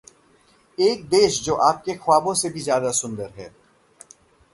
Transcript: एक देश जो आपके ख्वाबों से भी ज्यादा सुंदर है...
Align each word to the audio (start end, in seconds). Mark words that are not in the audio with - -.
एक 0.77 1.03
देश 1.09 1.41
जो 1.43 1.55
आपके 1.55 1.93
ख्वाबों 1.95 2.33
से 2.33 2.49
भी 2.49 2.61
ज्यादा 2.61 2.91
सुंदर 2.91 3.29
है... 3.37 3.49